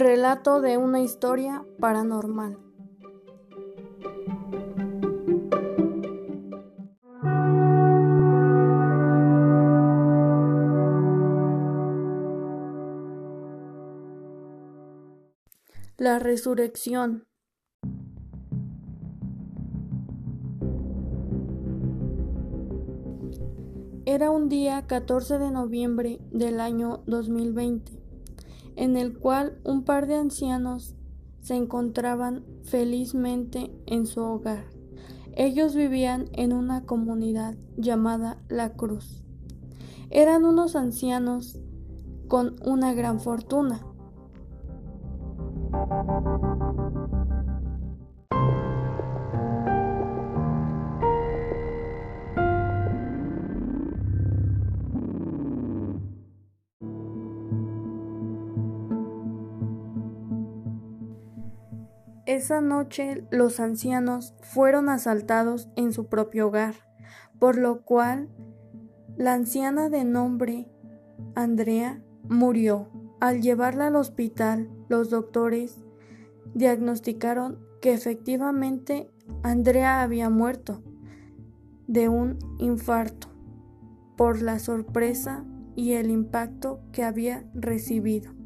Relato 0.00 0.62
de 0.62 0.78
una 0.78 1.02
historia 1.02 1.62
paranormal. 1.78 2.56
La 15.98 16.18
resurrección. 16.18 17.26
Era 24.06 24.30
un 24.30 24.48
día 24.48 24.86
14 24.86 25.38
de 25.38 25.50
noviembre 25.50 26.20
del 26.30 26.60
año 26.60 27.02
2020, 27.04 28.09
en 28.76 28.96
el 28.96 29.18
cual 29.18 29.58
un 29.64 29.84
par 29.84 30.06
de 30.06 30.16
ancianos 30.16 30.96
se 31.40 31.54
encontraban 31.54 32.44
felizmente 32.62 33.72
en 33.86 34.06
su 34.06 34.20
hogar. 34.20 34.64
Ellos 35.36 35.74
vivían 35.74 36.28
en 36.32 36.52
una 36.52 36.84
comunidad 36.84 37.56
llamada 37.76 38.38
La 38.48 38.74
Cruz. 38.74 39.22
Eran 40.10 40.44
unos 40.44 40.76
ancianos 40.76 41.60
con 42.28 42.56
una 42.64 42.92
gran 42.94 43.20
fortuna. 43.20 43.80
Esa 62.30 62.60
noche 62.60 63.24
los 63.32 63.58
ancianos 63.58 64.34
fueron 64.40 64.88
asaltados 64.88 65.68
en 65.74 65.92
su 65.92 66.06
propio 66.06 66.46
hogar, 66.46 66.76
por 67.40 67.58
lo 67.58 67.82
cual 67.82 68.28
la 69.16 69.32
anciana 69.32 69.88
de 69.88 70.04
nombre 70.04 70.70
Andrea 71.34 72.00
murió. 72.28 72.88
Al 73.18 73.42
llevarla 73.42 73.88
al 73.88 73.96
hospital, 73.96 74.70
los 74.88 75.10
doctores 75.10 75.82
diagnosticaron 76.54 77.58
que 77.82 77.94
efectivamente 77.94 79.10
Andrea 79.42 80.00
había 80.00 80.30
muerto 80.30 80.84
de 81.88 82.08
un 82.08 82.38
infarto 82.60 83.26
por 84.16 84.40
la 84.40 84.60
sorpresa 84.60 85.44
y 85.74 85.94
el 85.94 86.10
impacto 86.10 86.78
que 86.92 87.02
había 87.02 87.50
recibido. 87.54 88.39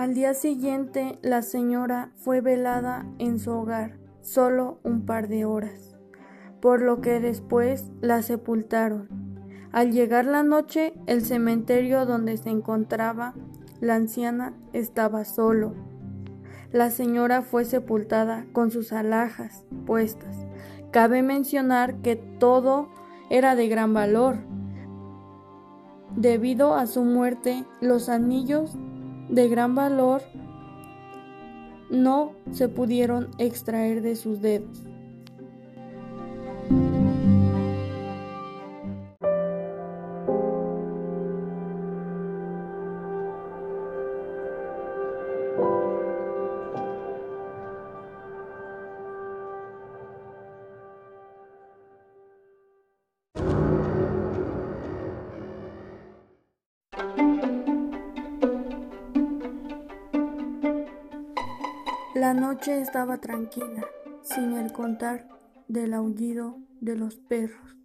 Al 0.00 0.14
día 0.14 0.32
siguiente, 0.32 1.18
la 1.20 1.42
señora 1.42 2.10
fue 2.16 2.40
velada 2.40 3.04
en 3.18 3.38
su 3.38 3.50
hogar 3.50 3.98
solo 4.22 4.80
un 4.82 5.04
par 5.04 5.28
de 5.28 5.44
horas, 5.44 5.94
por 6.62 6.80
lo 6.80 7.02
que 7.02 7.20
después 7.20 7.92
la 8.00 8.22
sepultaron. 8.22 9.10
Al 9.72 9.92
llegar 9.92 10.24
la 10.24 10.42
noche, 10.42 10.94
el 11.06 11.22
cementerio 11.22 12.06
donde 12.06 12.38
se 12.38 12.48
encontraba 12.48 13.34
la 13.82 13.96
anciana 13.96 14.54
estaba 14.72 15.26
solo. 15.26 15.74
La 16.72 16.88
señora 16.88 17.42
fue 17.42 17.66
sepultada 17.66 18.46
con 18.54 18.70
sus 18.70 18.94
alhajas 18.94 19.66
puestas. 19.84 20.46
Cabe 20.92 21.22
mencionar 21.22 21.96
que 21.96 22.16
todo 22.16 22.88
era 23.28 23.54
de 23.54 23.68
gran 23.68 23.92
valor. 23.92 24.38
Debido 26.16 26.74
a 26.74 26.86
su 26.86 27.04
muerte, 27.04 27.66
los 27.82 28.08
anillos 28.08 28.78
de 29.30 29.48
gran 29.48 29.74
valor 29.74 30.22
no 31.90 32.32
se 32.52 32.68
pudieron 32.68 33.30
extraer 33.38 34.02
de 34.02 34.16
sus 34.16 34.40
dedos. 34.40 34.84
La 62.20 62.34
noche 62.34 62.82
estaba 62.82 63.16
tranquila, 63.16 63.82
sin 64.20 64.52
el 64.52 64.74
contar 64.74 65.26
del 65.68 65.94
aullido 65.94 66.58
de 66.82 66.94
los 66.94 67.16
perros. 67.16 67.78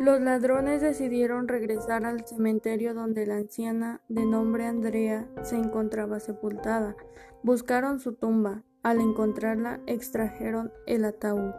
Los 0.00 0.20
ladrones 0.20 0.82
decidieron 0.82 1.46
regresar 1.46 2.04
al 2.04 2.26
cementerio 2.26 2.94
donde 2.94 3.26
la 3.26 3.36
anciana 3.36 4.00
de 4.08 4.26
nombre 4.26 4.66
Andrea 4.66 5.28
se 5.44 5.54
encontraba 5.54 6.18
sepultada. 6.18 6.96
Buscaron 7.44 8.00
su 8.00 8.14
tumba. 8.14 8.64
Al 8.82 9.00
encontrarla 9.00 9.78
extrajeron 9.86 10.72
el 10.88 11.04
ataúd. 11.04 11.54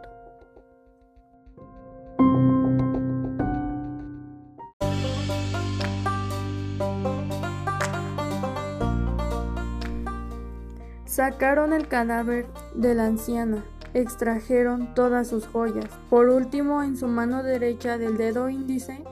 Sacaron 11.10 11.72
el 11.72 11.88
cadáver 11.88 12.46
de 12.76 12.94
la 12.94 13.06
anciana, 13.06 13.64
extrajeron 13.94 14.94
todas 14.94 15.26
sus 15.26 15.44
joyas. 15.44 15.86
Por 16.08 16.28
último, 16.28 16.84
en 16.84 16.96
su 16.96 17.08
mano 17.08 17.42
derecha 17.42 17.98
del 17.98 18.16
dedo 18.16 18.48
índice, 18.48 19.02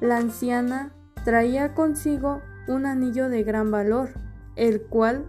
la 0.00 0.16
anciana 0.16 0.90
traía 1.24 1.72
consigo 1.72 2.40
un 2.66 2.84
anillo 2.84 3.28
de 3.28 3.44
gran 3.44 3.70
valor, 3.70 4.08
el 4.56 4.82
cual 4.82 5.24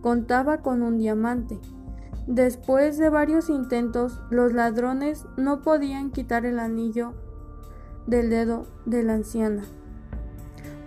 contaba 0.00 0.62
con 0.62 0.80
un 0.80 0.96
diamante. 0.96 1.60
Después 2.26 2.96
de 2.96 3.10
varios 3.10 3.50
intentos, 3.50 4.22
los 4.30 4.54
ladrones 4.54 5.26
no 5.36 5.60
podían 5.60 6.10
quitar 6.10 6.46
el 6.46 6.58
anillo 6.58 7.12
del 8.06 8.30
dedo 8.30 8.66
de 8.86 9.02
la 9.02 9.12
anciana, 9.12 9.64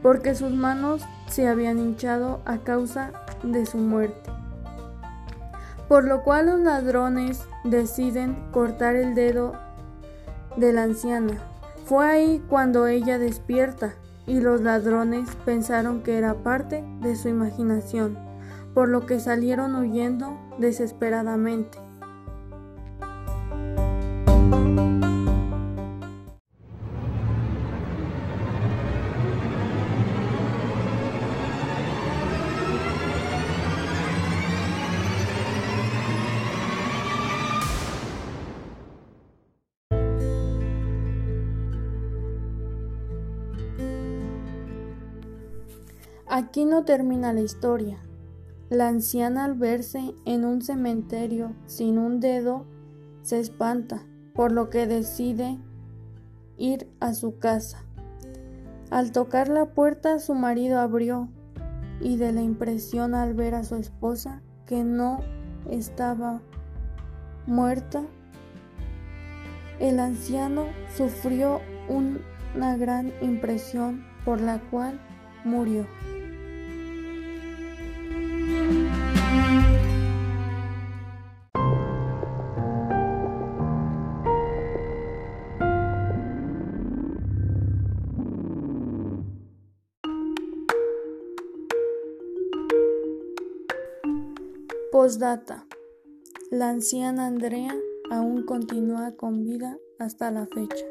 porque 0.02 0.34
sus 0.34 0.52
manos 0.52 1.04
se 1.28 1.48
habían 1.48 1.78
hinchado 1.78 2.42
a 2.46 2.58
causa 2.64 3.12
de 3.44 3.68
su 3.68 3.78
muerte 3.78 4.37
por 5.88 6.04
lo 6.04 6.24
cual 6.24 6.48
los 6.48 6.60
ladrones 6.60 7.48
deciden 7.64 8.36
cortar 8.52 8.96
el 8.96 9.16
dedo 9.16 9.54
de 10.58 10.74
la 10.74 10.84
anciana. 10.84 11.38
Fue 11.86 12.06
ahí 12.06 12.44
cuando 12.50 12.88
ella 12.88 13.18
despierta 13.18 13.94
y 14.26 14.42
los 14.42 14.62
ladrones 14.62 15.30
pensaron 15.46 16.04
que 16.04 16.18
era 16.18 16.34
parte 16.36 16.84
de 17.02 17.16
su 17.16 17.30
imaginación, 17.30 18.18
por 18.74 18.90
lo 18.90 19.06
que 19.06 19.20
salieron 19.20 19.76
huyendo 19.76 20.38
desesperadamente. 20.60 21.80
Aquí 46.30 46.66
no 46.66 46.84
termina 46.84 47.32
la 47.32 47.40
historia. 47.40 48.00
La 48.70 48.90
anciana 48.90 49.46
al 49.46 49.54
verse 49.54 50.14
en 50.26 50.44
un 50.44 50.62
cementerio 50.62 51.56
sin 51.68 51.98
un 51.98 52.20
dedo 52.20 52.66
se 53.22 53.40
espanta, 53.40 54.06
por 54.34 54.52
lo 54.52 54.70
que 54.70 54.88
decide 54.88 55.58
ir 56.58 56.90
a 57.00 57.14
su 57.14 57.40
casa. 57.40 57.86
Al 58.90 59.14
tocar 59.14 59.48
la 59.48 59.68
puerta 59.68 60.20
su 60.20 60.36
marido 60.36 60.80
abrió 60.80 61.30
y 62.02 62.18
de 62.18 62.34
la 62.34 62.42
impresión 62.42 63.16
al 63.16 63.34
ver 63.34 63.56
a 63.56 63.64
su 63.64 63.76
esposa 63.76 64.42
que 64.66 64.84
no 64.84 65.20
estaba 65.70 66.42
muerta, 67.46 68.04
el 69.80 69.98
anciano 70.00 70.66
sufrió 70.96 71.62
una 71.88 72.76
gran 72.76 73.14
impresión 73.22 74.06
por 74.26 74.42
la 74.42 74.60
cual 74.70 75.00
murió. 75.46 75.86
Postdata. 94.98 95.68
La 96.50 96.70
anciana 96.70 97.28
Andrea 97.28 97.72
aún 98.10 98.48
continúa 98.48 99.12
con 99.16 99.44
vida 99.44 99.78
hasta 100.00 100.32
la 100.32 100.48
fecha. 100.48 100.86